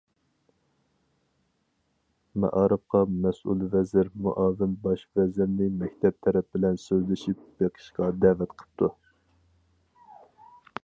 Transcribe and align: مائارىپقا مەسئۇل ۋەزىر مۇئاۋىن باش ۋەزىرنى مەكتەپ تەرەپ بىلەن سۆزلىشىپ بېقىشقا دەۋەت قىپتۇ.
مائارىپقا 2.45 3.01
مەسئۇل 3.25 3.61
ۋەزىر 3.75 4.09
مۇئاۋىن 4.27 4.73
باش 4.87 5.03
ۋەزىرنى 5.19 5.67
مەكتەپ 5.83 6.17
تەرەپ 6.29 6.49
بىلەن 6.57 6.81
سۆزلىشىپ 6.85 7.43
بېقىشقا 7.61 8.09
دەۋەت 8.25 8.57
قىپتۇ. 8.63 8.89